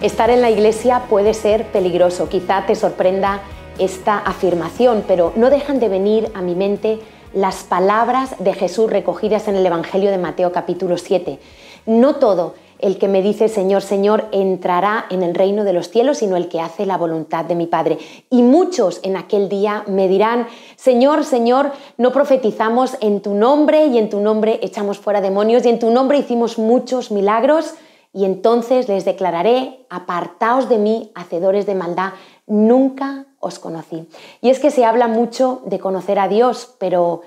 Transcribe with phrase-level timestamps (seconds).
[0.00, 3.42] Estar en la iglesia puede ser peligroso, quizá te sorprenda
[3.80, 7.00] esta afirmación, pero no dejan de venir a mi mente
[7.34, 11.40] las palabras de Jesús recogidas en el Evangelio de Mateo capítulo 7.
[11.86, 16.18] No todo el que me dice Señor, Señor entrará en el reino de los cielos,
[16.18, 17.98] sino el que hace la voluntad de mi Padre.
[18.30, 20.46] Y muchos en aquel día me dirán,
[20.76, 25.70] Señor, Señor, no profetizamos en tu nombre y en tu nombre echamos fuera demonios y
[25.70, 27.74] en tu nombre hicimos muchos milagros.
[28.12, 32.12] Y entonces les declararé, apartaos de mí, hacedores de maldad,
[32.46, 34.08] nunca os conocí.
[34.40, 37.22] Y es que se habla mucho de conocer a Dios, pero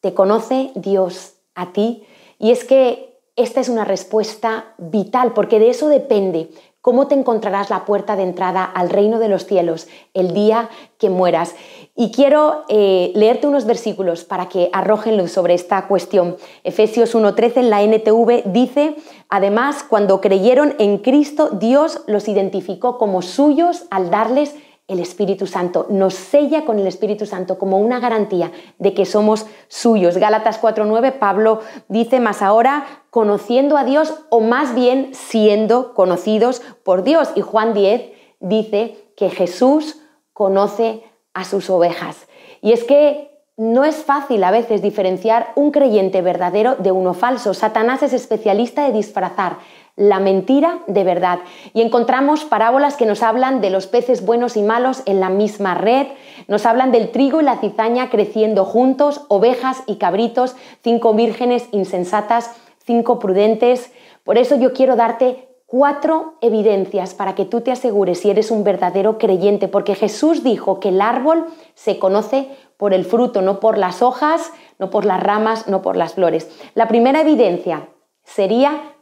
[0.00, 2.04] ¿te conoce Dios a ti?
[2.38, 6.50] Y es que esta es una respuesta vital, porque de eso depende
[6.86, 11.10] cómo te encontrarás la puerta de entrada al reino de los cielos el día que
[11.10, 11.56] mueras.
[11.96, 16.36] Y quiero eh, leerte unos versículos para que arrojen luz sobre esta cuestión.
[16.62, 18.94] Efesios 1.13 en la NTV dice,
[19.28, 24.54] además, cuando creyeron en Cristo, Dios los identificó como suyos al darles
[24.88, 29.46] el Espíritu Santo, nos sella con el Espíritu Santo como una garantía de que somos
[29.68, 30.16] suyos.
[30.16, 37.02] Gálatas 4.9, Pablo dice más ahora, conociendo a Dios o más bien siendo conocidos por
[37.02, 37.30] Dios.
[37.34, 40.00] Y Juan 10 dice que Jesús
[40.32, 41.02] conoce
[41.34, 42.28] a sus ovejas.
[42.62, 47.54] Y es que no es fácil a veces diferenciar un creyente verdadero de uno falso.
[47.54, 49.58] Satanás es especialista de disfrazar
[49.96, 51.40] la mentira de verdad.
[51.72, 55.74] Y encontramos parábolas que nos hablan de los peces buenos y malos en la misma
[55.74, 56.06] red,
[56.48, 62.52] nos hablan del trigo y la cizaña creciendo juntos, ovejas y cabritos, cinco vírgenes insensatas,
[62.84, 63.90] cinco prudentes.
[64.22, 68.64] Por eso yo quiero darte cuatro evidencias para que tú te asegures si eres un
[68.64, 73.78] verdadero creyente, porque Jesús dijo que el árbol se conoce por el fruto, no por
[73.78, 76.50] las hojas, no por las ramas, no por las flores.
[76.74, 77.88] La primera evidencia
[78.22, 78.95] sería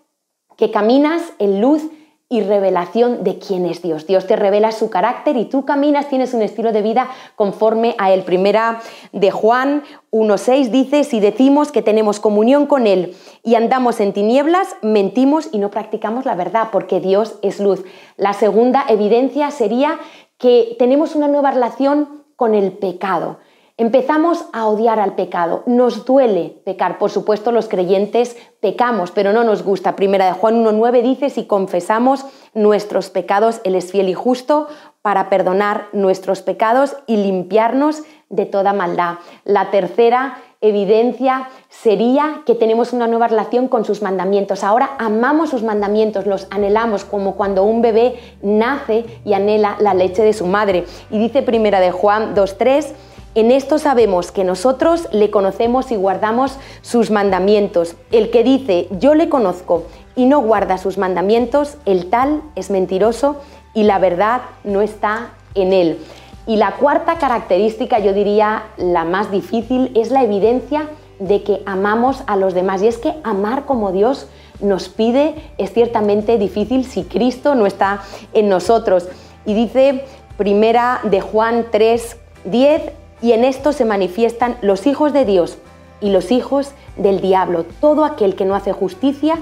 [0.56, 1.90] que caminas en luz
[2.28, 4.06] y revelación de quién es Dios.
[4.06, 8.12] Dios te revela su carácter y tú caminas, tienes un estilo de vida conforme a
[8.12, 8.22] Él.
[8.22, 8.80] Primera
[9.12, 14.74] de Juan 1.6 dice, si decimos que tenemos comunión con Él y andamos en tinieblas,
[14.82, 17.84] mentimos y no practicamos la verdad, porque Dios es luz.
[18.16, 19.98] La segunda evidencia sería
[20.38, 23.38] que tenemos una nueva relación con el pecado.
[23.76, 25.64] Empezamos a odiar al pecado.
[25.66, 26.96] Nos duele pecar.
[26.96, 29.96] Por supuesto, los creyentes pecamos, pero no nos gusta.
[29.96, 32.24] Primera de Juan 1.9 dice, si confesamos
[32.54, 34.68] nuestros pecados, Él es fiel y justo
[35.02, 39.16] para perdonar nuestros pecados y limpiarnos de toda maldad.
[39.42, 44.62] La tercera evidencia sería que tenemos una nueva relación con sus mandamientos.
[44.62, 50.22] Ahora amamos sus mandamientos, los anhelamos como cuando un bebé nace y anhela la leche
[50.22, 50.84] de su madre.
[51.10, 52.94] Y dice Primera de Juan 2.3,
[53.34, 57.96] en esto sabemos que nosotros le conocemos y guardamos sus mandamientos.
[58.12, 59.84] El que dice yo le conozco
[60.14, 63.36] y no guarda sus mandamientos, el tal es mentiroso
[63.74, 65.98] y la verdad no está en él.
[66.46, 72.22] Y la cuarta característica, yo diría la más difícil, es la evidencia de que amamos
[72.26, 72.82] a los demás.
[72.82, 74.28] Y es que amar como Dios
[74.60, 78.02] nos pide es ciertamente difícil si Cristo no está
[78.32, 79.08] en nosotros.
[79.46, 80.04] Y dice
[80.36, 82.82] primera de Juan 3, 10,
[83.22, 85.58] y en esto se manifiestan los hijos de Dios
[86.00, 87.64] y los hijos del diablo.
[87.80, 89.38] Todo aquel que no hace justicia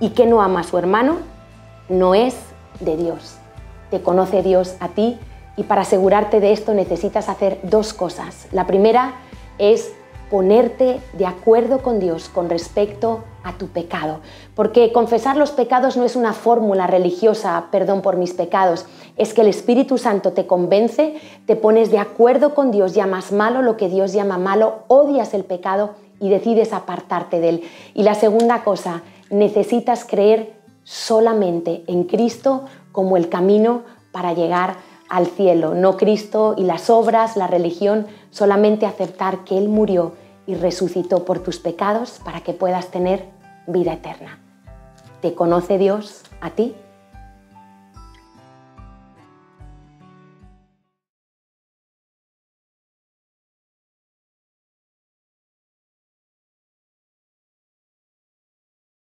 [0.00, 1.18] y que no ama a su hermano
[1.88, 2.36] no es
[2.80, 3.36] de Dios.
[3.90, 5.18] Te conoce Dios a ti
[5.56, 8.46] y para asegurarte de esto necesitas hacer dos cosas.
[8.52, 9.14] La primera
[9.58, 9.92] es
[10.30, 14.20] ponerte de acuerdo con Dios con respecto a tu pecado.
[14.54, 18.86] Porque confesar los pecados no es una fórmula religiosa, perdón por mis pecados,
[19.16, 21.14] es que el Espíritu Santo te convence,
[21.46, 25.44] te pones de acuerdo con Dios, llamas malo lo que Dios llama malo, odias el
[25.44, 27.62] pecado y decides apartarte de él.
[27.94, 30.54] Y la segunda cosa, necesitas creer
[30.84, 34.76] solamente en Cristo como el camino para llegar
[35.08, 40.14] al cielo, no Cristo y las obras, la religión, solamente aceptar que Él murió
[40.46, 43.24] y resucitó por tus pecados para que puedas tener
[43.66, 44.38] vida eterna.
[45.20, 46.74] ¿Te conoce Dios a ti?